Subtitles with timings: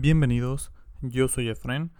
[0.00, 0.70] Bienvenidos,
[1.00, 1.90] yo soy Efren.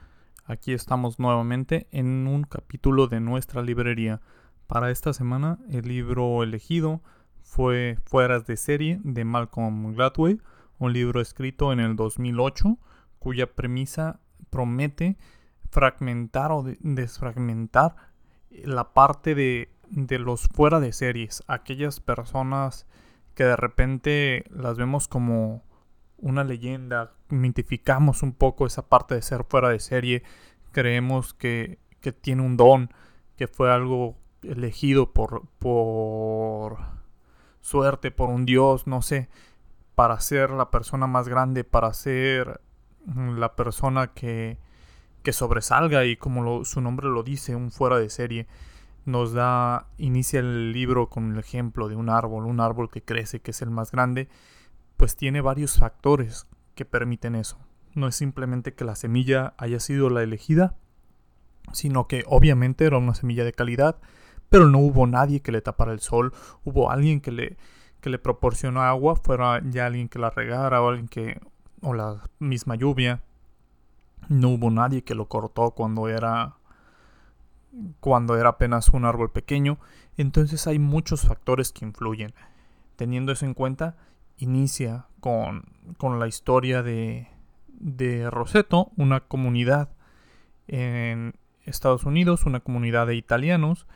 [0.44, 4.20] Aquí estamos nuevamente en un capítulo de nuestra librería.
[4.68, 7.02] Para esta semana el libro elegido
[7.42, 10.44] fue Fueras de serie de Malcolm Gladwell,
[10.78, 12.78] un libro escrito en el 2008
[13.18, 15.16] cuya premisa promete
[15.68, 17.96] fragmentar o desfragmentar
[18.50, 22.86] la parte de, de los fuera de series, aquellas personas
[23.34, 25.64] que de repente las vemos como
[26.18, 30.22] una leyenda, mitificamos un poco esa parte de ser fuera de serie,
[30.72, 32.90] creemos que, que tiene un don,
[33.36, 36.78] que fue algo elegido por, por
[37.60, 39.28] suerte, por un dios, no sé,
[39.94, 42.60] para ser la persona más grande, para ser
[43.06, 44.58] la persona que,
[45.22, 48.46] que sobresalga y como su nombre lo dice, un fuera de serie.
[49.04, 53.40] Nos da, inicia el libro con el ejemplo de un árbol, un árbol que crece,
[53.40, 54.28] que es el más grande,
[54.98, 57.56] pues tiene varios factores que permiten eso.
[57.94, 60.76] No es simplemente que la semilla haya sido la elegida,
[61.72, 63.96] sino que obviamente era una semilla de calidad,
[64.50, 67.56] pero no hubo nadie que le tapara el sol, hubo alguien que le,
[68.00, 71.40] que le proporcionó agua, fuera ya alguien que la regara o alguien que
[71.80, 73.22] o la misma lluvia.
[74.28, 76.56] No hubo nadie que lo cortó cuando era
[78.00, 79.78] cuando era apenas un árbol pequeño,
[80.16, 82.34] entonces hay muchos factores que influyen.
[82.96, 83.96] Teniendo eso en cuenta,
[84.38, 85.64] inicia con,
[85.96, 87.28] con la historia de,
[87.78, 89.90] de Roseto, una comunidad
[90.66, 93.86] en Estados Unidos, una comunidad de italianos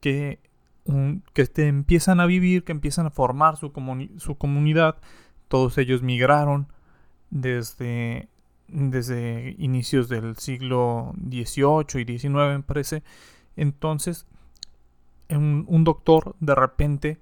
[0.00, 0.40] que,
[1.32, 3.72] que empiezan a vivir, que empiezan a formar su,
[4.18, 4.96] su comunidad.
[5.48, 6.68] Todos ellos migraron
[7.30, 8.28] desde,
[8.68, 13.02] desde inicios del siglo XVIII y XIX, me parece.
[13.56, 14.26] Entonces,
[15.30, 17.18] un doctor de repente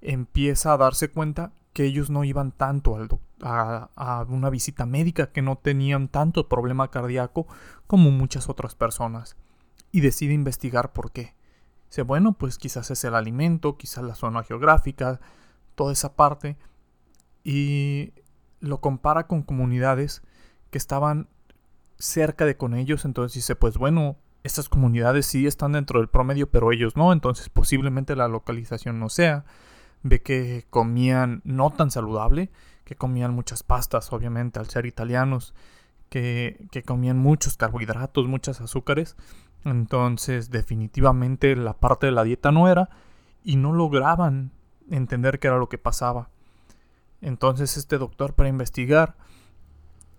[0.00, 2.98] empieza a darse cuenta que ellos no iban tanto
[3.42, 7.46] a, una visita médica, que no tenían tanto problema cardíaco
[7.86, 9.36] como muchas otras personas.
[9.92, 11.34] Y decide investigar por qué.
[11.88, 15.20] Dice, bueno, pues quizás es el alimento, quizás la zona geográfica,
[15.74, 16.56] toda esa parte.
[17.42, 18.12] Y
[18.60, 20.22] lo compara con comunidades
[20.70, 21.28] que estaban
[21.98, 23.04] cerca de con ellos.
[23.04, 27.12] Entonces dice, pues bueno, estas comunidades sí están dentro del promedio, pero ellos no.
[27.12, 29.44] Entonces posiblemente la localización no sea
[30.02, 32.50] ve que comían no tan saludable,
[32.84, 35.54] que comían muchas pastas, obviamente, al ser italianos,
[36.08, 39.16] que, que comían muchos carbohidratos, muchos azúcares.
[39.64, 42.90] Entonces, definitivamente la parte de la dieta no era
[43.44, 44.52] y no lograban
[44.90, 46.30] entender qué era lo que pasaba.
[47.20, 49.16] Entonces, este doctor, para investigar,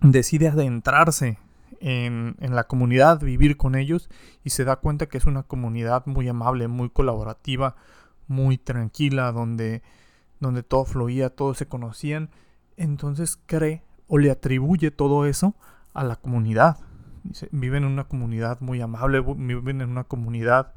[0.01, 1.39] decide adentrarse
[1.79, 4.09] en, en, la comunidad, vivir con ellos
[4.43, 7.75] y se da cuenta que es una comunidad muy amable, muy colaborativa,
[8.27, 9.81] muy tranquila, donde,
[10.39, 12.29] donde todo fluía, todos se conocían.
[12.77, 15.55] Entonces cree o le atribuye todo eso
[15.93, 16.77] a la comunidad.
[17.51, 20.73] viven en una comunidad muy amable, viven en una comunidad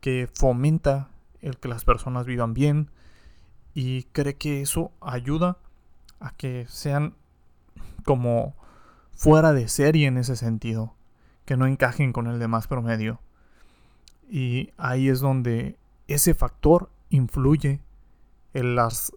[0.00, 1.08] que fomenta
[1.40, 2.90] el que las personas vivan bien
[3.74, 5.58] y cree que eso ayuda
[6.20, 7.14] a que sean
[8.04, 8.54] como
[9.12, 10.94] fuera de serie en ese sentido,
[11.44, 13.20] que no encajen con el demás promedio.
[14.28, 15.78] Y ahí es donde
[16.12, 17.80] ese factor influye
[18.54, 19.12] en las,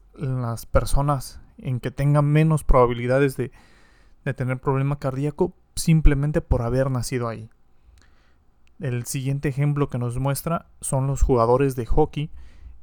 [0.72, 3.52] personas en que tengan menos probabilidades de,
[4.24, 7.50] de tener problema cardíaco simplemente por haber nacido ahí.
[8.80, 12.30] El siguiente ejemplo que nos muestra son los jugadores de hockey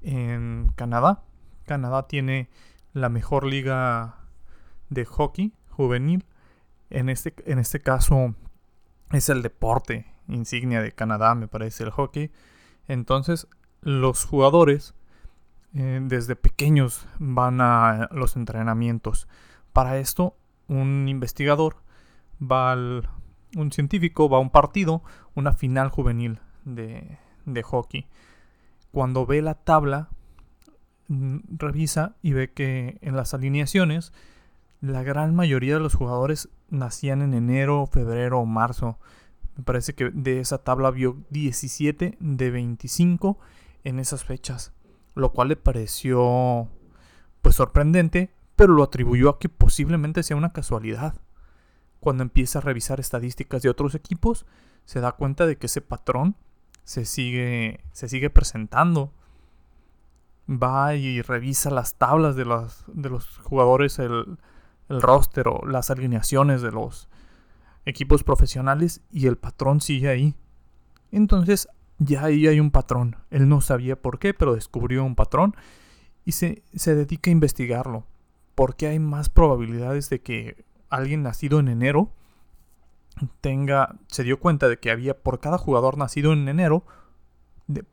[0.01, 1.23] en Canadá.
[1.67, 2.49] Canadá tiene
[2.93, 4.17] la mejor liga
[4.89, 6.25] de hockey juvenil.
[6.91, 8.35] En este, en este caso
[9.11, 12.31] es el deporte insignia de Canadá, me parece el hockey.
[12.89, 13.47] Entonces
[13.83, 14.95] los jugadores
[15.75, 19.29] eh, desde pequeños van a los entrenamientos.
[19.73, 20.37] Para esto,
[20.69, 21.77] un investigador
[22.41, 23.09] va al,
[23.57, 25.03] un científico va a un partido,
[25.35, 28.07] una final juvenil de, de hockey.
[28.93, 30.09] Cuando ve la tabla,
[31.09, 34.13] mm, revisa y ve que en las alineaciones
[34.81, 38.99] la gran mayoría de los jugadores nacían en enero, febrero o marzo.
[39.57, 43.39] Me parece que de esa tabla vio 17 de 25
[43.85, 44.73] en esas fechas,
[45.15, 46.69] lo cual le pareció
[47.41, 51.15] pues sorprendente, pero lo atribuyó a que posiblemente sea una casualidad.
[52.01, 54.47] Cuando empieza a revisar estadísticas de otros equipos,
[54.85, 56.37] se da cuenta de que ese patrón
[56.85, 59.13] se sigue, se sigue presentando.
[60.49, 64.39] Va y revisa las tablas de los, de los jugadores, el,
[64.89, 67.09] el roster o las alineaciones de los
[67.85, 70.35] equipos profesionales y el patrón sigue ahí.
[71.11, 71.69] Entonces
[72.05, 73.17] ya ahí hay un patrón.
[73.31, 75.55] Él no sabía por qué, pero descubrió un patrón
[76.25, 78.07] y se, se dedica a investigarlo.
[78.55, 82.13] ¿Por qué hay más probabilidades de que alguien nacido en enero
[83.41, 86.85] tenga, se dio cuenta de que había por cada jugador nacido en enero,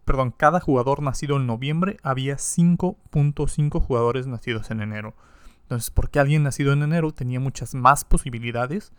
[0.06, 5.16] perdón, cada jugador nacido en noviembre había 5.5 jugadores nacidos en enero.
[5.64, 8.92] Entonces, porque alguien nacido en enero tenía muchas más posibilidades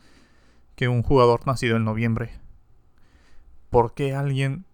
[0.76, 2.38] que un jugador nacido en noviembre.
[3.70, 4.64] Porque alguien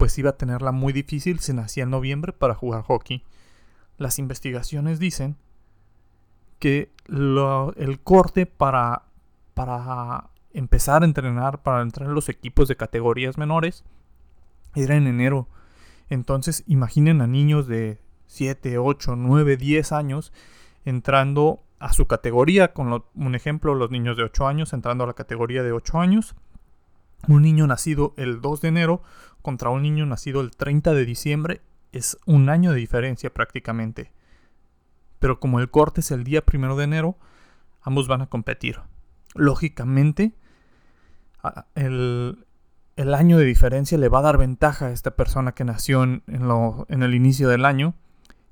[0.00, 3.22] pues iba a tenerla muy difícil si nacía en noviembre para jugar hockey.
[3.98, 5.36] Las investigaciones dicen
[6.58, 9.02] que el corte para,
[9.52, 13.84] para empezar a entrenar, para entrar en los equipos de categorías menores,
[14.74, 15.48] era en enero.
[16.08, 20.32] Entonces imaginen a niños de 7, 8, 9, 10 años
[20.86, 25.12] entrando a su categoría, con un ejemplo, los niños de 8 años entrando a la
[25.12, 26.36] categoría de 8 años,
[27.28, 29.02] un niño nacido el 2 de enero
[29.42, 31.62] contra un niño nacido el 30 de diciembre
[31.92, 34.12] es un año de diferencia prácticamente.
[35.18, 37.18] Pero como el corte es el día 1 de enero,
[37.82, 38.80] ambos van a competir.
[39.34, 40.34] Lógicamente,
[41.74, 42.44] el,
[42.96, 47.02] año de diferencia le va a dar ventaja a esta persona que nació en, en,
[47.02, 47.94] el inicio del año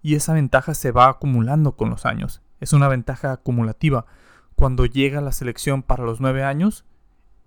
[0.02, 2.42] y esa ventaja se va acumulando con los años.
[2.60, 4.06] Es una ventaja acumulativa.
[4.54, 6.84] Cuando llega la selección para los nueve años,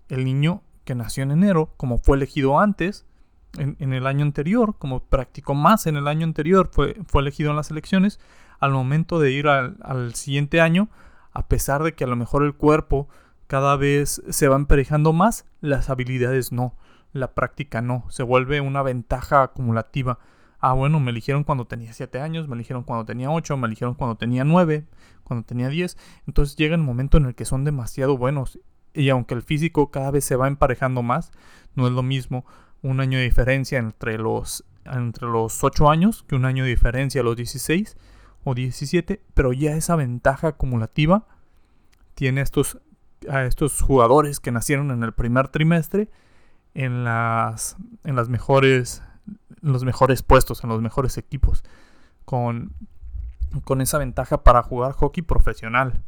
[0.08, 3.06] el niño que nació en enero, como fue elegido antes,
[3.58, 7.56] en, el año anterior, como practicó más en el año anterior, fue, fue elegido en
[7.56, 8.18] las elecciones,
[8.60, 10.88] al momento de ir al, al siguiente año,
[11.32, 13.08] a pesar de que a lo mejor el cuerpo
[13.46, 16.74] cada vez se va emparejando más, las habilidades no
[17.12, 20.18] la práctica no, se vuelve una ventaja acumulativa.
[20.58, 23.94] Ah, bueno, me eligieron cuando tenía 7 años, me eligieron cuando tenía 8, me eligieron
[23.94, 24.86] cuando tenía 9,
[25.24, 25.96] cuando tenía 10.
[26.26, 28.58] Entonces llega el momento en el que son demasiado buenos.
[28.94, 31.32] Y aunque el físico cada vez se va emparejando más,
[31.74, 32.44] no es lo mismo
[32.82, 37.20] un año de diferencia entre los, entre los 8 años que un año de diferencia
[37.20, 37.96] a los 16
[38.44, 39.22] o 17.
[39.34, 41.26] Pero ya esa ventaja acumulativa
[42.14, 42.78] tiene estos,
[43.28, 46.10] a estos jugadores que nacieron en el primer trimestre
[46.74, 49.02] en las, en las mejores,
[49.60, 51.62] los mejores puestos, en los mejores equipos,
[52.24, 52.72] con,
[53.64, 56.02] con esa ventaja para jugar hockey profesional.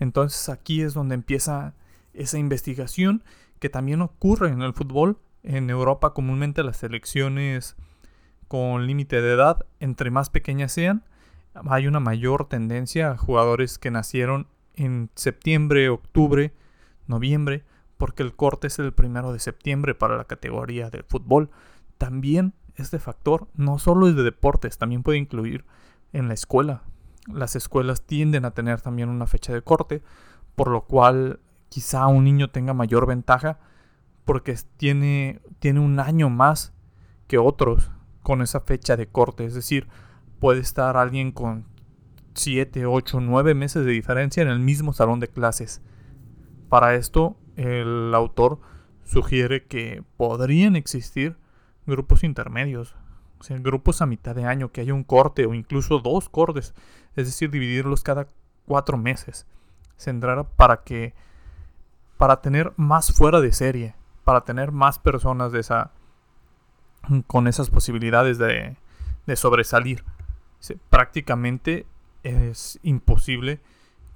[0.00, 1.74] Entonces aquí es donde empieza
[2.14, 3.22] esa investigación
[3.58, 5.18] que también ocurre en el fútbol.
[5.42, 7.76] En Europa comúnmente las selecciones
[8.48, 11.04] con límite de edad, entre más pequeñas sean,
[11.54, 16.52] hay una mayor tendencia a jugadores que nacieron en septiembre, octubre,
[17.06, 17.64] noviembre,
[17.96, 21.50] porque el corte es el primero de septiembre para la categoría de fútbol.
[21.98, 25.64] También este factor no solo es de deportes, también puede incluir
[26.12, 26.82] en la escuela.
[27.26, 30.02] Las escuelas tienden a tener también una fecha de corte,
[30.56, 31.40] por lo cual
[31.74, 33.58] quizá un niño tenga mayor ventaja
[34.24, 36.72] porque tiene, tiene un año más
[37.26, 37.90] que otros
[38.22, 39.44] con esa fecha de corte.
[39.44, 39.88] Es decir,
[40.38, 41.66] puede estar alguien con
[42.34, 45.82] 7, 8, 9 meses de diferencia en el mismo salón de clases.
[46.68, 48.60] Para esto el autor
[49.02, 51.36] sugiere que podrían existir
[51.88, 52.94] grupos intermedios,
[53.40, 56.72] o sea, grupos a mitad de año, que haya un corte o incluso dos cortes,
[57.16, 58.28] es decir, dividirlos cada
[58.64, 59.48] cuatro meses.
[59.96, 61.14] Centrar para que,
[62.16, 63.94] para tener más fuera de serie,
[64.24, 65.90] para tener más personas de esa,
[67.26, 68.76] con esas posibilidades de,
[69.26, 70.04] de sobresalir.
[70.90, 71.86] prácticamente
[72.22, 73.60] es imposible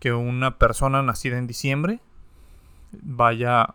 [0.00, 2.00] que una persona nacida en diciembre
[2.92, 3.74] vaya,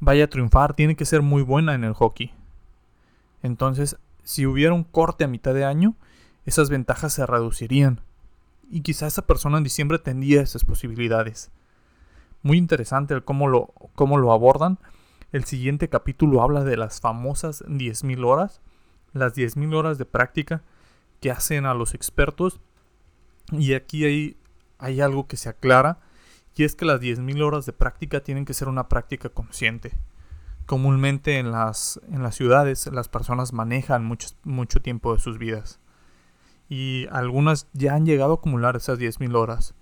[0.00, 2.32] vaya a triunfar, tiene que ser muy buena en el hockey.
[3.42, 5.94] Entonces, si hubiera un corte a mitad de año,
[6.44, 8.00] esas ventajas se reducirían.
[8.70, 11.50] Y quizá esa persona en diciembre tendría esas posibilidades.
[12.46, 14.78] Muy interesante el cómo lo, cómo lo abordan.
[15.32, 18.60] El siguiente capítulo habla de las famosas 10.000 horas.
[19.12, 20.62] Las 10.000 horas de práctica
[21.20, 22.60] que hacen a los expertos.
[23.50, 24.36] Y aquí hay,
[24.78, 25.98] hay algo que se aclara
[26.54, 29.94] y es que las 10.000 horas de práctica tienen que ser una práctica consciente.
[30.66, 35.80] Comúnmente en las, en las ciudades las personas manejan mucho, mucho tiempo de sus vidas.
[36.68, 39.74] Y algunas ya han llegado a acumular esas 10.000 horas.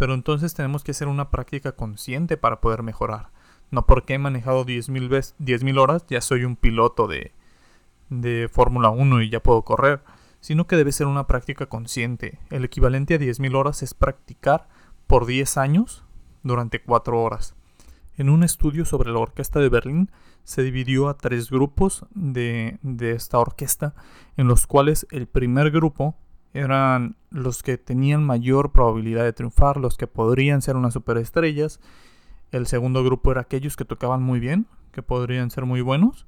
[0.00, 3.28] Pero entonces tenemos que hacer una práctica consciente para poder mejorar.
[3.70, 7.34] No porque he manejado 10.000 10 horas ya soy un piloto de,
[8.08, 10.02] de Fórmula 1 y ya puedo correr,
[10.40, 12.38] sino que debe ser una práctica consciente.
[12.48, 14.70] El equivalente a 10.000 horas es practicar
[15.06, 16.02] por 10 años
[16.42, 17.54] durante cuatro horas.
[18.16, 20.10] En un estudio sobre la Orquesta de Berlín
[20.44, 23.94] se dividió a tres grupos de, de esta orquesta,
[24.38, 26.16] en los cuales el primer grupo
[26.52, 31.80] eran los que tenían mayor probabilidad de triunfar, los que podrían ser unas superestrellas.
[32.50, 36.26] El segundo grupo era aquellos que tocaban muy bien, que podrían ser muy buenos,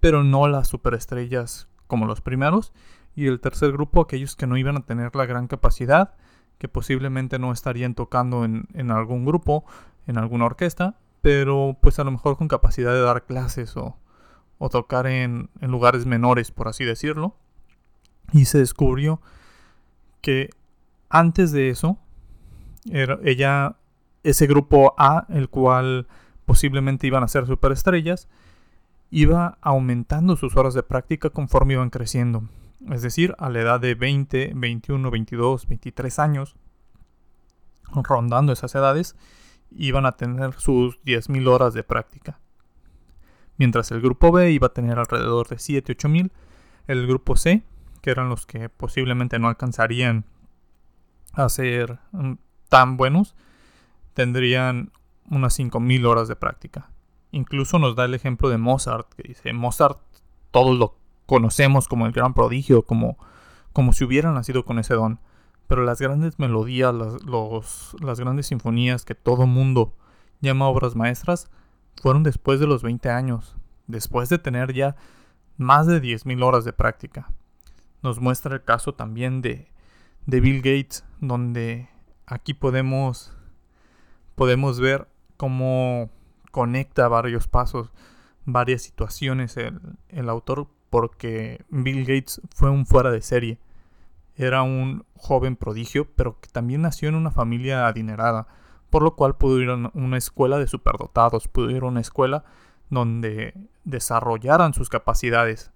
[0.00, 2.72] pero no las superestrellas como los primeros.
[3.14, 6.14] Y el tercer grupo, aquellos que no iban a tener la gran capacidad,
[6.58, 9.64] que posiblemente no estarían tocando en, en algún grupo,
[10.06, 13.96] en alguna orquesta, pero pues a lo mejor con capacidad de dar clases o,
[14.58, 17.36] o tocar en, en, lugares menores, por así decirlo.
[18.32, 19.20] Y se descubrió
[20.24, 20.48] que
[21.10, 21.98] antes de eso,
[22.86, 23.76] ella,
[24.22, 26.06] ese grupo A, el cual
[26.46, 28.26] posiblemente iban a ser superestrellas,
[29.10, 32.44] iba aumentando sus horas de práctica conforme iban creciendo.
[32.90, 36.56] Es decir, a la edad de 20, 21, 22, 23 años,
[37.92, 39.16] rondando esas edades,
[39.76, 42.38] iban a tener sus 10.000 horas de práctica.
[43.58, 46.30] Mientras el grupo B iba a tener alrededor de 7, 8.000,
[46.86, 47.62] el grupo C,
[48.04, 50.26] que eran los que posiblemente no alcanzarían
[51.32, 52.34] a ser mm,
[52.68, 53.34] tan buenos,
[54.12, 54.92] tendrían
[55.30, 56.90] unas 5.000 horas de práctica.
[57.30, 60.00] Incluso nos da el ejemplo de Mozart, que dice, Mozart
[60.50, 63.16] todos lo conocemos como el gran prodigio, como,
[63.72, 65.18] como si hubiera nacido con ese don.
[65.66, 69.94] Pero las grandes melodías, las, los, las grandes sinfonías que todo mundo
[70.42, 71.50] llama obras maestras,
[72.02, 73.56] fueron después de los 20 años,
[73.86, 74.94] después de tener ya
[75.56, 77.30] más de 10.000 horas de práctica.
[78.04, 79.66] Nos muestra el caso también de,
[80.26, 81.88] de Bill Gates, donde
[82.26, 83.34] aquí podemos,
[84.34, 85.08] podemos ver
[85.38, 86.10] cómo
[86.50, 87.90] conecta varios pasos,
[88.44, 89.80] varias situaciones el,
[90.10, 93.58] el autor, porque Bill Gates fue un fuera de serie.
[94.36, 98.48] Era un joven prodigio, pero que también nació en una familia adinerada,
[98.90, 102.44] por lo cual pudo ir a una escuela de superdotados, pudo ir a una escuela
[102.90, 105.72] donde desarrollaran sus capacidades.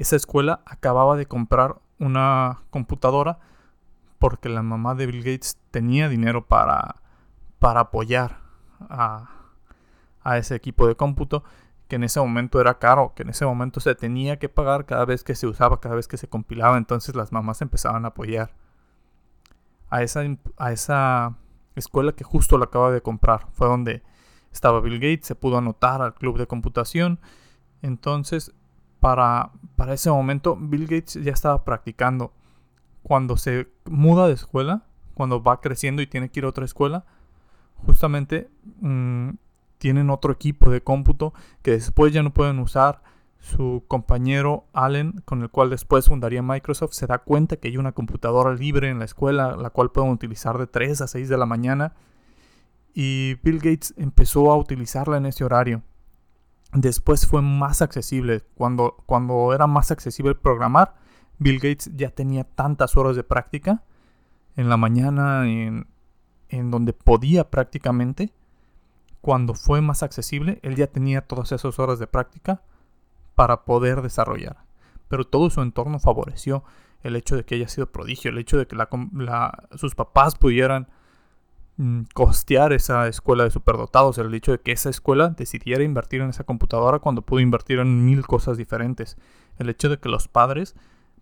[0.00, 3.38] Esa escuela acababa de comprar una computadora
[4.18, 7.02] porque la mamá de Bill Gates tenía dinero para,
[7.58, 8.38] para apoyar
[8.80, 9.28] a,
[10.22, 11.44] a ese equipo de cómputo
[11.86, 15.04] que en ese momento era caro, que en ese momento se tenía que pagar cada
[15.04, 18.54] vez que se usaba, cada vez que se compilaba, entonces las mamás empezaban a apoyar
[19.90, 20.22] a esa,
[20.56, 21.36] a esa
[21.74, 23.48] escuela que justo la acaba de comprar.
[23.52, 24.02] Fue donde
[24.50, 27.20] estaba Bill Gates, se pudo anotar al club de computación.
[27.82, 28.54] Entonces,
[29.00, 32.32] para, para ese momento, Bill Gates ya estaba practicando.
[33.02, 37.04] Cuando se muda de escuela, cuando va creciendo y tiene que ir a otra escuela,
[37.86, 38.48] justamente
[38.80, 39.30] mmm,
[39.78, 43.02] tienen otro equipo de cómputo que después ya no pueden usar.
[43.38, 47.92] Su compañero Allen, con el cual después fundaría Microsoft, se da cuenta que hay una
[47.92, 51.46] computadora libre en la escuela, la cual pueden utilizar de 3 a 6 de la
[51.46, 51.94] mañana.
[52.92, 55.82] Y Bill Gates empezó a utilizarla en ese horario.
[56.72, 58.42] Después fue más accesible.
[58.54, 60.94] Cuando, cuando era más accesible programar,
[61.38, 63.82] Bill Gates ya tenía tantas horas de práctica
[64.56, 65.86] en la mañana, en,
[66.48, 68.32] en donde podía prácticamente,
[69.20, 72.62] cuando fue más accesible, él ya tenía todas esas horas de práctica
[73.34, 74.58] para poder desarrollar.
[75.08, 76.62] Pero todo su entorno favoreció
[77.02, 78.76] el hecho de que haya sido prodigio, el hecho de que
[79.76, 80.88] sus papás pudieran
[82.12, 86.44] costear esa escuela de superdotados, el hecho de que esa escuela decidiera invertir en esa
[86.44, 89.16] computadora cuando pudo invertir en mil cosas diferentes,
[89.58, 90.74] el hecho de que los padres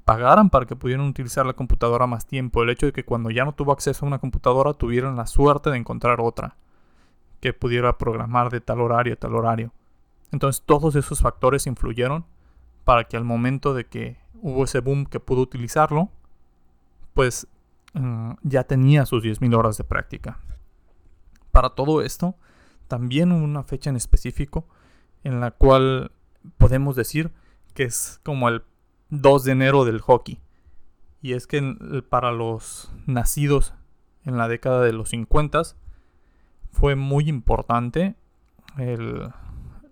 [0.04, 3.44] pagaran para que pudieran utilizar la computadora más tiempo, el hecho de que cuando ya
[3.44, 6.56] no tuvo acceso a una computadora tuvieran la suerte de encontrar otra
[7.40, 9.72] que pudiera programar de tal horario a tal horario.
[10.32, 12.24] Entonces todos esos factores influyeron
[12.84, 16.08] para que al momento de que hubo ese boom que pudo utilizarlo,
[17.14, 17.46] pues
[17.94, 20.40] uh, ya tenía sus 10.000 horas de práctica.
[21.52, 22.36] Para todo esto,
[22.86, 24.66] también una fecha en específico
[25.24, 26.12] en la cual
[26.56, 27.32] podemos decir
[27.74, 28.62] que es como el
[29.10, 30.40] 2 de enero del hockey.
[31.20, 31.76] Y es que
[32.08, 33.74] para los nacidos
[34.24, 35.62] en la década de los 50
[36.70, 38.14] fue muy importante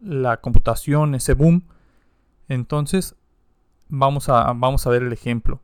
[0.00, 1.64] la computación, ese boom.
[2.48, 3.16] Entonces,
[3.88, 5.60] vamos a, vamos a ver el ejemplo.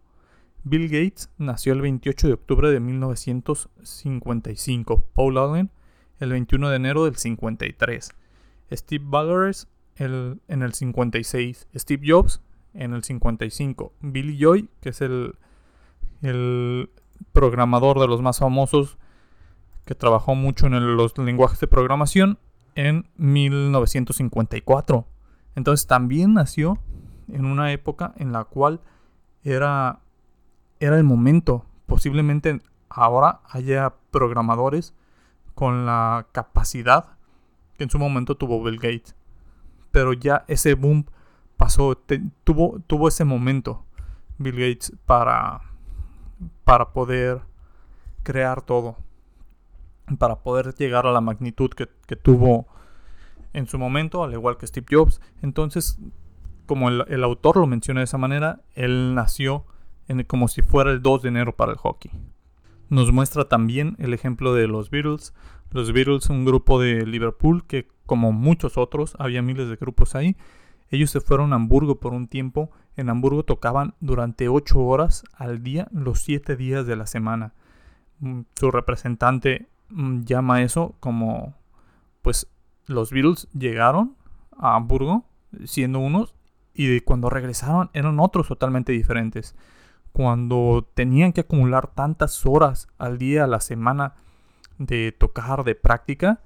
[0.64, 5.04] Bill Gates nació el 28 de octubre de 1955.
[5.14, 5.70] Paul Allen
[6.20, 8.10] el 21 de enero del 53.
[8.72, 9.54] Steve Ballmer
[9.96, 11.68] el, en el 56.
[11.74, 12.40] Steve Jobs
[12.74, 13.92] en el 55.
[14.00, 15.34] Billy Joy, que es el,
[16.22, 16.90] el
[17.32, 18.98] programador de los más famosos
[19.84, 22.38] que trabajó mucho en los lenguajes de programación
[22.74, 25.06] en 1954.
[25.54, 26.78] Entonces también nació
[27.28, 28.80] en una época en la cual
[29.42, 30.00] era,
[30.84, 31.64] era el momento.
[31.86, 34.94] Posiblemente ahora haya programadores
[35.54, 37.16] con la capacidad
[37.76, 39.14] que en su momento tuvo Bill Gates.
[39.90, 41.06] Pero ya ese boom
[41.56, 41.96] pasó,
[42.44, 43.84] tuvo, tuvo ese momento
[44.38, 45.60] Bill Gates para,
[46.64, 47.42] para poder
[48.22, 48.96] crear todo
[50.18, 51.86] para poder llegar a la magnitud que,
[52.16, 52.66] tuvo
[53.52, 55.20] en su momento, al igual que Steve Jobs.
[55.42, 55.98] Entonces,
[56.66, 59.64] como el, autor lo menciona de esa manera, él nació
[60.26, 62.10] como si fuera el 2 de enero para el hockey.
[62.88, 65.34] Nos muestra también el ejemplo de los Beatles.
[65.70, 70.36] Los Beatles, un grupo de Liverpool que como muchos otros, había miles de grupos ahí,
[70.90, 72.70] ellos se fueron a Hamburgo por un tiempo.
[72.96, 77.54] En Hamburgo tocaban durante 8 horas al día, los 7 días de la semana.
[78.20, 81.54] Mm, su representante mm, llama eso como,
[82.20, 82.46] pues,
[82.86, 84.16] los Beatles llegaron
[84.58, 85.24] a Hamburgo
[85.64, 86.34] siendo unos
[86.74, 89.56] y cuando regresaron eran otros totalmente diferentes.
[90.12, 94.14] Cuando tenían que acumular tantas horas al día, a la semana
[94.78, 96.40] de tocar, de práctica,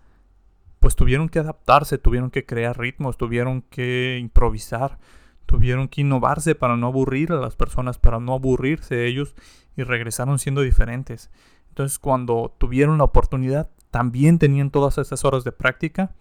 [0.80, 4.98] pues tuvieron que adaptarse, tuvieron que crear ritmos, tuvieron que improvisar,
[5.46, 9.34] tuvieron que innovarse para no aburrir a las personas, para no aburrirse ellos
[9.76, 11.30] y regresaron siendo diferentes.
[11.70, 16.14] Entonces cuando tuvieron la oportunidad, también tenían todas esas horas de práctica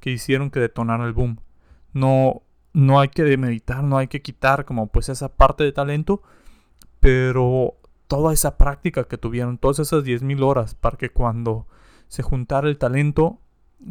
[0.00, 1.40] que hicieron que detonara el boom.
[1.92, 6.22] No, no hay que meditar, no hay que quitar como pues esa parte de talento,
[7.02, 7.74] pero
[8.06, 11.66] toda esa práctica que tuvieron, todas esas 10.000 horas para que cuando
[12.06, 13.40] se juntara el talento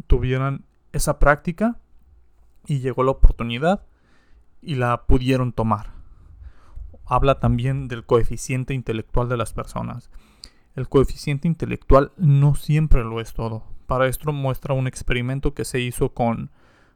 [0.06, 1.76] tuvieran esa práctica
[2.66, 3.84] y llegó la oportunidad
[4.62, 5.92] y la pudieron tomar.
[7.04, 10.10] Habla también del coeficiente intelectual de las personas.
[10.74, 13.62] El coeficiente intelectual no siempre lo es todo.
[13.86, 16.50] Para esto muestra un experimento que se hizo con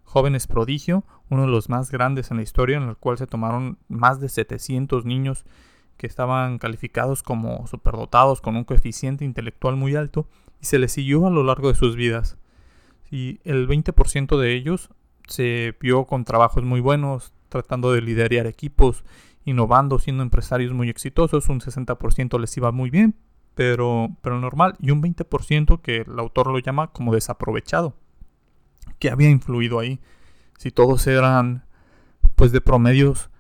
[0.05, 3.77] jóvenes prodigio, uno de los más grandes en la historia, en el cual se tomaron
[3.89, 5.45] más de 700 niños
[5.97, 10.29] que estaban calificados como superdotados con un coeficiente intelectual muy alto
[10.61, 12.37] y se les siguió a lo largo de sus vidas.
[13.11, 14.91] Y el 20% de ellos
[15.29, 19.05] se vio con trabajos muy buenos, tratando de liderar equipos,
[19.45, 23.15] innovando, siendo empresarios muy exitosos, un 60% les iba muy bien,
[23.55, 27.95] pero, pero normal, y un 20% que el autor lo llama como desaprovechado,
[28.99, 30.01] que había influido ahí.
[30.59, 31.65] Si todos eran
[32.35, 33.31] pues de promedios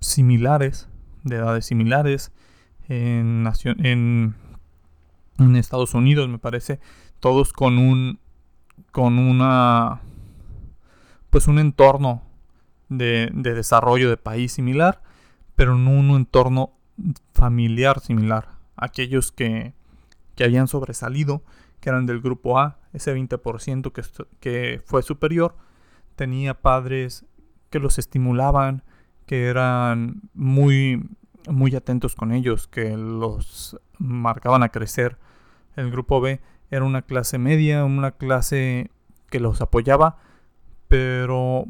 [0.00, 0.88] similares,
[1.26, 2.32] de edades similares,
[2.88, 3.46] en,
[3.78, 4.34] en,
[5.56, 6.78] Estados Unidos me parece,
[7.20, 8.18] todos con un
[8.92, 10.00] con una
[11.30, 12.22] pues un entorno
[12.88, 15.02] de, desarrollo de país similar,
[15.56, 16.72] pero no un entorno
[17.34, 18.48] familiar similar.
[18.76, 19.74] Aquellos que,
[20.34, 21.42] que habían sobresalido,
[21.80, 24.02] que eran del grupo A, ese 20% que,
[24.40, 25.56] que fue superior,
[26.14, 27.26] tenía padres
[27.70, 28.82] que los estimulaban,
[29.26, 31.08] que eran muy,
[31.48, 35.18] muy atentos con ellos, que los marcaban a crecer.
[35.74, 38.90] El grupo B era una clase media, una clase
[39.30, 40.18] que los apoyaba,
[40.88, 41.66] pero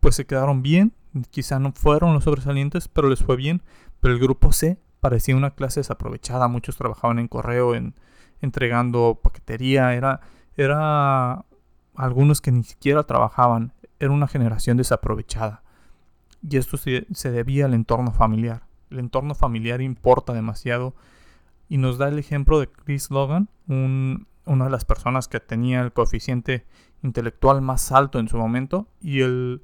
[0.00, 0.92] pues se quedaron bien.
[1.30, 3.62] Quizá no fueron los sobresalientes, pero les fue bien.
[4.00, 6.48] Pero el grupo C parecía una clase desaprovechada.
[6.48, 7.94] Muchos trabajaban en correo, en
[8.40, 9.94] entregando paquetería.
[9.94, 10.20] Era,
[10.56, 11.44] era
[11.96, 13.72] algunos que ni siquiera trabajaban.
[13.98, 15.62] Era una generación desaprovechada.
[16.42, 18.62] Y esto se, se debía al entorno familiar.
[18.90, 20.94] El entorno familiar importa demasiado.
[21.68, 25.80] Y nos da el ejemplo de Chris Logan, un, una de las personas que tenía
[25.82, 26.66] el coeficiente
[27.02, 29.62] intelectual más alto en su momento y el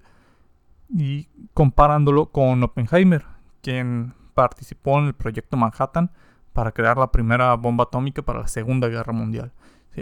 [0.89, 3.25] y comparándolo con Oppenheimer,
[3.63, 6.13] quien participó en el proyecto Manhattan
[6.53, 9.53] para crear la primera bomba atómica para la Segunda Guerra Mundial.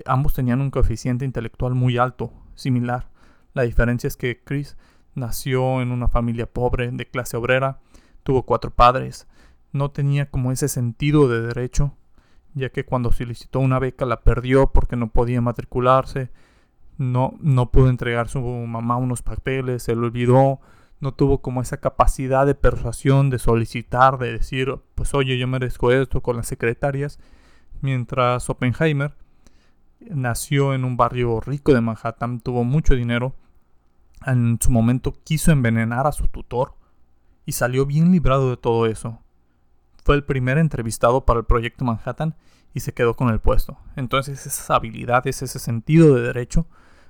[0.07, 3.09] ambos tenían un coeficiente intelectual muy alto, similar.
[3.55, 4.77] La diferencia es que Chris
[5.15, 7.81] nació en una familia pobre, de clase obrera,
[8.23, 9.27] tuvo cuatro padres,
[9.73, 11.95] no tenía como ese sentido de derecho
[12.55, 16.31] ya que cuando solicitó una beca la perdió porque no podía matricularse,
[16.99, 20.61] no, no pudo entregar a su mamá unos papeles, se lo olvidó,
[21.01, 25.91] no tuvo como esa capacidad de persuasión, de solicitar, de decir, pues oye, yo merezco
[25.91, 27.19] esto con las secretarias,
[27.81, 29.15] mientras Oppenheimer
[30.01, 33.35] nació en un barrio rico de Manhattan, tuvo mucho dinero,
[34.27, 36.75] en su momento quiso envenenar a su tutor
[37.47, 39.23] y salió bien librado de todo eso
[40.05, 42.35] fue el primer entrevistado para el proyecto Manhattan
[42.75, 43.79] y se quedó con el puesto.
[43.97, 46.67] Entonces esas habilidades, ese sentido de derecho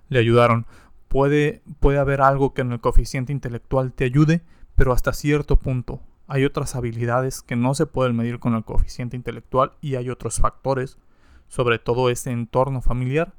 [0.08, 0.66] le ayudaron.
[1.08, 4.42] Puede, puede haber algo que en el coeficiente intelectual te ayude,
[4.74, 6.00] pero hasta cierto punto.
[6.26, 10.38] Hay otras habilidades que no se pueden medir con el coeficiente intelectual y hay otros
[10.38, 10.98] factores,
[11.48, 13.34] sobre todo ese entorno familiar,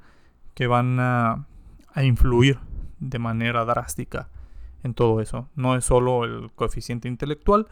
[0.54, 1.46] que van a,
[1.92, 2.58] a influir
[3.04, 4.28] de manera drástica
[4.82, 5.48] en todo eso.
[5.54, 7.68] No es solo el coeficiente intelectual,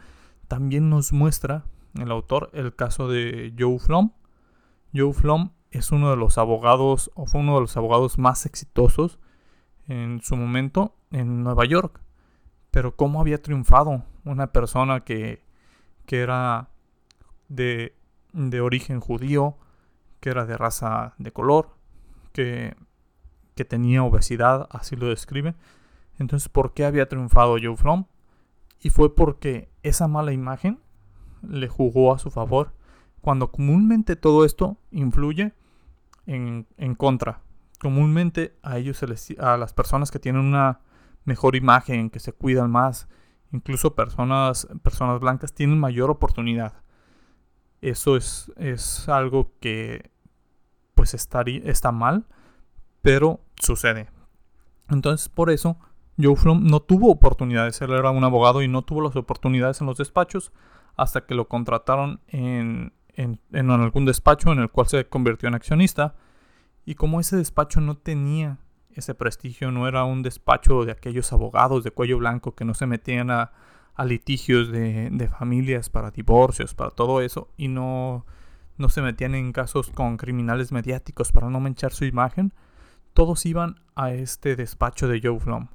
[0.47, 1.65] también nos muestra
[1.95, 4.11] el autor el caso de Joe Flom.
[4.93, 9.19] Joe Flom es uno de los abogados, o fue uno de los abogados más exitosos
[9.87, 11.99] en su momento en Nueva York.
[12.69, 15.43] Pero cómo había triunfado una persona que,
[16.05, 16.69] que era
[17.47, 17.95] de,
[18.33, 19.57] de origen judío,
[20.19, 21.69] que era de raza de color,
[22.33, 22.75] que,
[23.55, 25.55] que tenía obesidad, así lo describe.
[26.19, 28.05] Entonces, ¿por qué había triunfado Joe Flom?
[28.79, 30.79] Y fue porque esa mala imagen
[31.41, 32.73] le jugó a su favor
[33.21, 35.53] cuando comúnmente todo esto influye
[36.25, 37.41] en, en contra.
[37.79, 40.81] Comúnmente a ellos, se les, a las personas que tienen una
[41.25, 43.07] mejor imagen, que se cuidan más,
[43.51, 46.73] incluso personas, personas blancas tienen mayor oportunidad.
[47.81, 50.11] Eso es, es algo que
[50.95, 52.25] pues está, está mal,
[53.03, 54.09] pero sucede.
[54.89, 55.77] Entonces por eso
[56.19, 57.79] Joe Flom no tuvo oportunidades.
[57.81, 60.51] Él era un abogado y no tuvo las oportunidades en los despachos
[60.95, 65.55] hasta que lo contrataron en, en, en algún despacho en el cual se convirtió en
[65.55, 66.15] accionista.
[66.85, 68.57] Y como ese despacho no tenía
[68.95, 72.85] ese prestigio, no era un despacho de aquellos abogados de cuello blanco que no se
[72.85, 73.51] metían a,
[73.95, 78.25] a litigios de, de, familias para divorcios, para todo eso, y no,
[78.77, 82.53] no se metían en casos con criminales mediáticos para no manchar su imagen,
[83.13, 85.67] todos iban a este despacho de Joe Flom.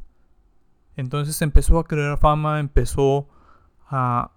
[0.96, 3.28] Entonces empezó a crear fama, empezó
[3.88, 4.32] a,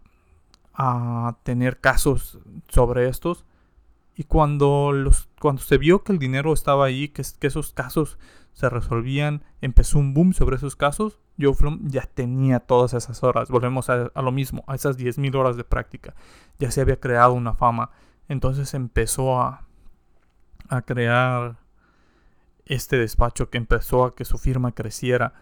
[1.44, 3.46] tener casos sobre estos.
[4.16, 4.92] Y cuando,
[5.40, 8.18] cuando se vio que el dinero estaba ahí, que, esos casos
[8.54, 13.50] se resolvían, empezó un boom sobre esos casos, Joe Flom ya tenía todas esas horas.
[13.50, 16.14] Volvemos a, lo mismo, a esas 10.000 horas de práctica.
[16.60, 17.92] Ya se había creado una fama.
[18.28, 19.66] Entonces empezó a
[20.86, 21.61] crear
[22.72, 25.34] este despacho que empezó a que su firma creciera,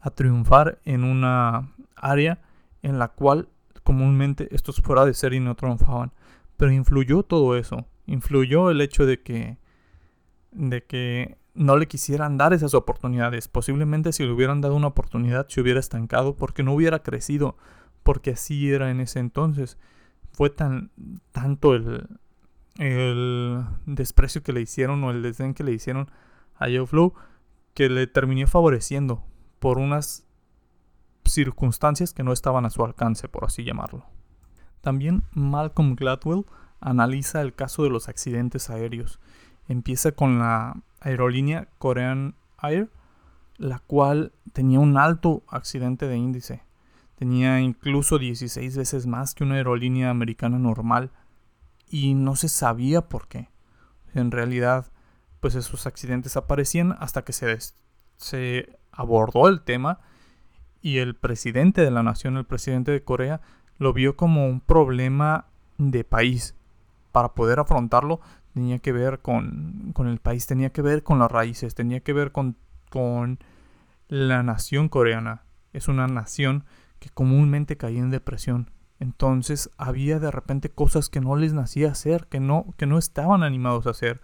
[0.00, 2.40] a triunfar en una área
[2.82, 3.48] en la cual
[3.82, 6.12] comúnmente estos fuera de serie no triunfaban.
[6.56, 7.84] Pero influyó todo eso.
[8.06, 9.58] Influyó el hecho de que,
[10.52, 13.46] de que no le quisieran dar esas oportunidades.
[13.46, 17.58] Posiblemente si le hubieran dado una oportunidad se hubiera estancado porque no hubiera crecido.
[18.02, 19.76] Porque así era en ese entonces.
[20.32, 20.90] Fue tan
[21.30, 22.08] tanto el,
[22.78, 26.08] el desprecio que le hicieron o el desdén que le hicieron
[26.56, 27.12] a Joe
[27.74, 29.24] que le terminó favoreciendo
[29.58, 30.26] por unas
[31.24, 34.04] circunstancias que no estaban a su alcance, por así llamarlo.
[34.80, 36.44] También Malcolm Gladwell
[36.80, 39.18] analiza el caso de los accidentes aéreos.
[39.68, 42.90] Empieza con la aerolínea Korean Air,
[43.56, 46.62] la cual tenía un alto accidente de índice.
[47.16, 51.10] Tenía incluso 16 veces más que una aerolínea americana normal
[51.88, 53.48] y no se sabía por qué.
[54.12, 54.92] En realidad,
[55.44, 57.54] pues esos accidentes aparecían hasta que se,
[58.16, 60.00] se abordó el tema
[60.80, 63.42] y el presidente de la nación, el presidente de Corea,
[63.76, 65.44] lo vio como un problema
[65.76, 66.54] de país.
[67.12, 68.22] Para poder afrontarlo
[68.54, 72.14] tenía que ver con, con el país, tenía que ver con las raíces, tenía que
[72.14, 72.56] ver con,
[72.88, 73.38] con
[74.08, 75.42] la nación coreana.
[75.74, 76.64] Es una nación
[77.00, 78.70] que comúnmente caía en depresión.
[78.98, 83.42] Entonces había de repente cosas que no les nacía hacer, que no, que no estaban
[83.42, 84.22] animados a hacer.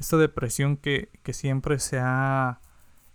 [0.00, 2.60] Esta depresión que, que siempre se ha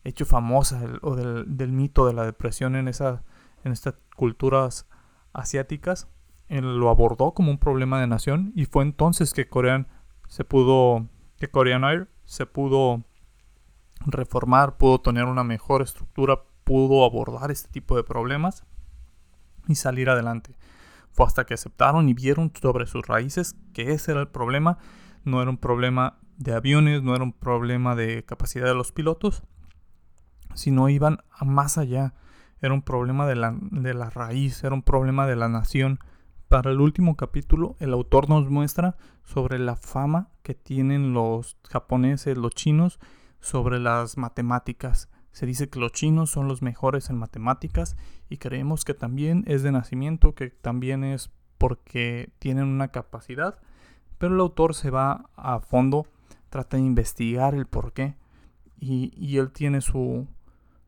[0.05, 3.23] hecho famosa o del, mito de la depresión en, esa,
[3.63, 4.87] en estas culturas
[5.33, 6.07] asiáticas,
[6.47, 9.87] él lo abordó como un problema de nación y fue entonces que Korean
[10.27, 13.03] se pudo, que Air se pudo
[14.05, 18.63] reformar, pudo tener una mejor estructura, pudo abordar este tipo de problemas
[19.67, 20.55] y salir adelante.
[21.11, 24.77] Fue hasta que aceptaron y vieron sobre sus raíces que ese era el problema.
[25.23, 29.43] No era un problema de aviones, no era un problema de capacidad de los pilotos,
[30.53, 32.13] sino iban más allá.
[32.61, 35.99] Era un problema de la, de la raíz, era un problema de la nación.
[36.47, 42.37] Para el último capítulo, el autor nos muestra sobre la fama que tienen los japoneses,
[42.37, 42.99] los chinos,
[43.39, 45.09] sobre las matemáticas.
[45.31, 47.97] Se dice que los chinos son los mejores en matemáticas
[48.29, 53.59] y creemos que también es de nacimiento, que también es porque tienen una capacidad.
[54.17, 56.07] Pero el autor se va a fondo,
[56.55, 58.15] trata de investigar el por qué
[58.79, 60.25] y, él tiene su,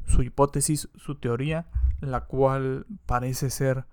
[0.06, 1.68] su hipótesis, su teoría,
[2.00, 3.86] la cual parece ser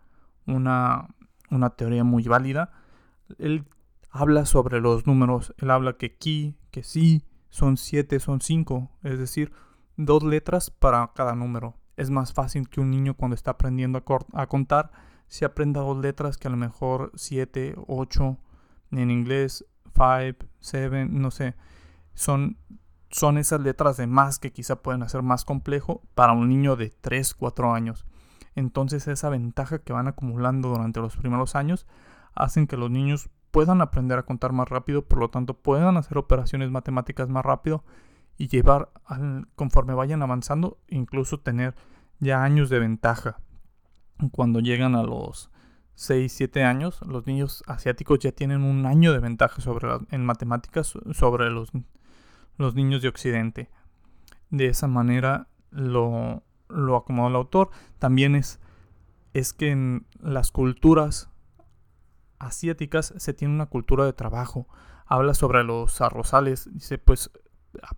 [0.46, 1.08] una,
[1.50, 2.70] una teoría muy válida.
[3.38, 3.66] Él
[4.08, 9.18] habla sobre los números, él habla que ki, que sí, son 7, son 5, es
[9.18, 9.50] decir,
[9.96, 11.74] dos letras para cada número.
[11.96, 14.92] Es más fácil que un niño cuando está aprendiendo a, a contar
[15.26, 18.38] se aprenda dos letras que a lo mejor 7, 8,
[18.92, 21.54] en inglés 5, 7, no sé.
[22.14, 22.56] Son
[23.14, 26.90] son esas letras de más que quizá pueden hacer más complejo para un niño de
[26.90, 28.04] 3, 4 años.
[28.56, 31.86] Entonces esa ventaja que van acumulando durante los primeros años
[32.34, 36.18] hacen que los niños puedan aprender a contar más rápido, por lo tanto puedan hacer
[36.18, 37.84] operaciones matemáticas más rápido
[38.36, 38.90] y llevar
[39.54, 41.76] conforme vayan avanzando, incluso tener
[42.18, 43.38] ya años de ventaja.
[44.32, 45.52] Cuando llegan a los
[45.96, 50.94] 6, 7 años, los niños asiáticos ya tienen un año de ventaja sobre en matemáticas
[51.12, 51.70] sobre los
[52.56, 53.68] los niños de Occidente.
[54.50, 57.70] De esa manera lo, lo acomodó el autor.
[57.98, 58.60] También es,
[59.32, 61.30] es que en las culturas
[62.38, 64.68] asiáticas se tiene una cultura de trabajo.
[65.06, 66.72] Habla sobre los arrozales.
[66.72, 67.30] Dice, pues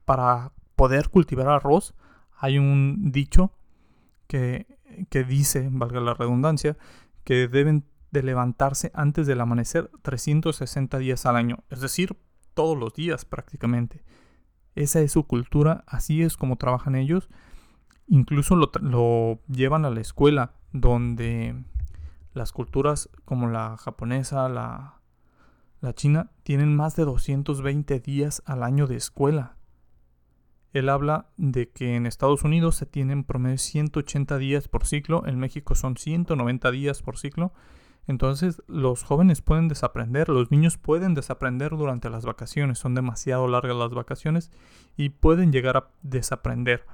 [0.04, 1.94] para poder cultivar arroz
[2.38, 3.52] hay un dicho
[4.26, 4.66] que,
[5.10, 6.76] que dice, valga la redundancia,
[7.26, 11.64] que deben de levantarse antes del amanecer 360 días al año.
[11.70, 12.16] Es decir,
[12.54, 14.04] todos los días prácticamente.
[14.76, 17.28] Esa es su cultura, así es como trabajan ellos.
[18.06, 21.64] Incluso lo, lo llevan a la escuela, donde
[22.32, 25.00] las culturas como la japonesa, la,
[25.80, 29.55] la china, tienen más de 220 días al año de escuela.
[30.78, 35.38] Él habla de que en Estados Unidos se tienen promedio 180 días por ciclo, en
[35.38, 37.54] México son 190 días por ciclo.
[38.06, 43.74] Entonces los jóvenes pueden desaprender, los niños pueden desaprender durante las vacaciones, son demasiado largas
[43.74, 44.52] las vacaciones
[44.98, 46.84] y pueden llegar a desaprender.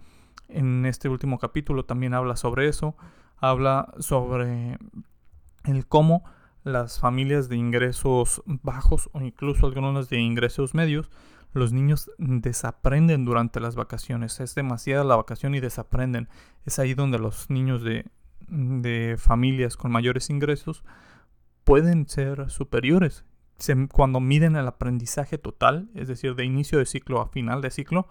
[0.48, 2.94] En este último capítulo también habla sobre eso,
[3.38, 4.78] habla sobre
[5.64, 6.22] el cómo
[6.62, 11.10] las familias de ingresos bajos o incluso algunas de ingresos medios,
[11.52, 14.40] los niños desaprenden durante las vacaciones.
[14.40, 16.28] Es demasiada la vacación y desaprenden.
[16.64, 18.06] Es ahí donde los niños de,
[18.48, 20.84] de familias con mayores ingresos
[21.64, 23.24] pueden ser superiores.
[23.92, 28.08] cuando miden el aprendizaje total, es decir, de inicio de ciclo a final de ciclo,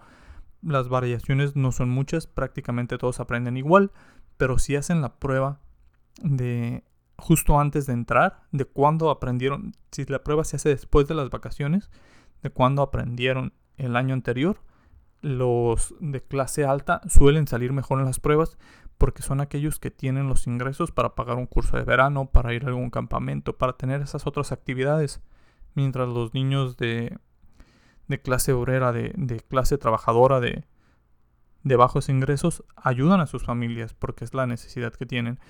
[0.62, 3.90] las variaciones no son muchas, prácticamente todos aprenden igual,
[4.36, 5.60] pero si hacen la prueba
[6.22, 6.84] de
[7.18, 11.30] justo antes de entrar, de cuándo aprendieron, si la prueba se hace después de las
[11.30, 11.90] vacaciones,
[12.42, 14.58] de cuándo aprendieron el año anterior,
[15.20, 18.58] los de clase alta suelen salir mejor en las pruebas
[18.98, 22.64] porque son aquellos que tienen los ingresos para pagar un curso de verano, para ir
[22.64, 25.20] a algún campamento, para tener esas otras actividades,
[25.74, 27.18] mientras los niños de,
[28.06, 30.64] de clase obrera, de, de clase trabajadora, de,
[31.64, 35.40] de bajos ingresos, ayudan a sus familias porque es la necesidad que tienen.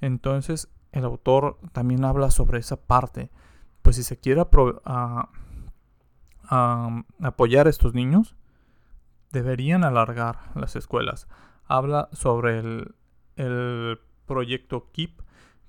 [0.00, 3.30] Entonces, el autor también habla sobre esa parte.
[3.82, 4.40] Pues si se quiere
[6.50, 8.34] apoyar a estos niños,
[9.30, 11.28] deberían alargar las escuelas.
[11.66, 12.94] Habla sobre el,
[13.36, 15.20] el proyecto KEEP,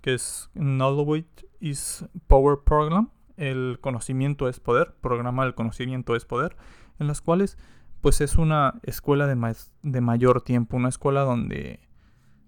[0.02, 3.12] que es Knowledge is Power Program.
[3.38, 6.58] El conocimiento es poder, programa del conocimiento es poder,
[7.00, 7.58] en las cuales
[8.02, 11.80] pues es una escuela de, de mayor tiempo, una escuela donde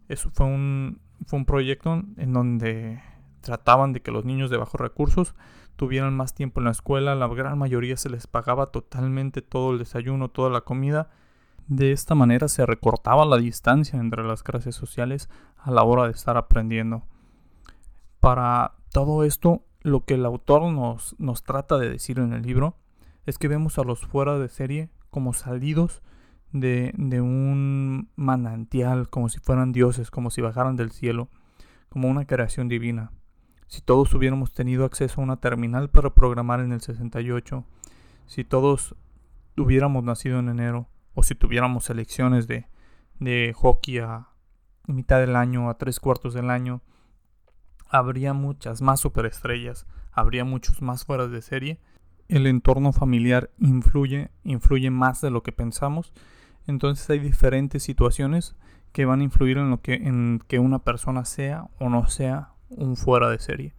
[0.10, 3.02] eso fue un, fue un proyecto en donde
[3.42, 5.36] trataban de que los niños de bajos recursos
[5.76, 9.80] tuvieran más tiempo en la escuela, la gran mayoría se les pagaba totalmente todo el
[9.80, 11.10] desayuno, toda la comida.
[11.68, 16.12] De esta manera se recortaba la distancia entre las clases sociales a la hora de
[16.12, 17.04] estar aprendiendo.
[18.20, 22.78] Para todo esto, lo que el autor nos, nos trata de decir en el libro
[23.26, 26.02] es que vemos a los fuera de serie como salidos
[26.52, 31.30] de, de un manantial, como si fueran dioses, como si bajaran del cielo,
[31.90, 33.12] como una creación divina.
[33.68, 37.66] Si todos hubiéramos tenido acceso a una terminal para programar en el 68,
[38.26, 38.96] si todos
[39.58, 42.68] hubiéramos nacido en enero, o si tuviéramos selecciones de,
[43.20, 44.28] de hockey a
[44.88, 46.82] mitad del año, a tres cuartos del año,
[47.88, 51.80] habría muchas más superestrellas, habría muchos más fueras de serie.
[52.28, 56.14] El entorno familiar influye, influye más de lo que pensamos
[56.68, 58.56] entonces hay diferentes situaciones
[58.92, 62.53] que van a influir en lo que en que una persona sea o no sea
[62.78, 63.74] un fuera de serie.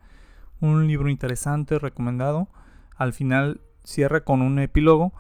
[0.61, 2.49] Un libro interesante, recomendado.
[2.97, 5.13] Al final cierra con un epílogo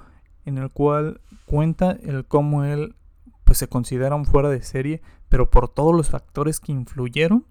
[0.44, 2.96] en el cual cuenta el cómo él
[3.44, 7.46] pues se considera un fuera de serie, pero por todos los factores que influyeron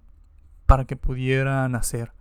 [0.66, 2.12] para que pudiera nacer.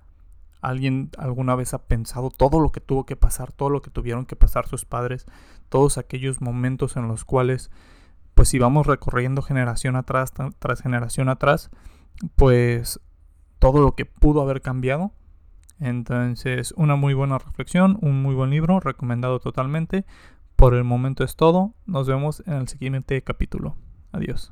[0.61, 4.25] ¿Alguien alguna vez ha pensado todo lo que tuvo que pasar, todo lo que tuvieron
[4.25, 5.25] que pasar sus padres,
[5.69, 7.69] todos aquellos momentos en los cuales,
[8.33, 11.69] pues si vamos recorriendo generación atrás, tras generación atrás,
[12.35, 13.01] pues
[13.63, 15.13] todo lo que pudo haber cambiado?
[15.79, 20.03] Entonces, una muy buena reflexión, un muy buen libro, recomendado totalmente.
[20.57, 21.73] Por el momento es todo.
[21.85, 23.77] Nos vemos en el siguiente capítulo.
[24.11, 24.51] Adiós.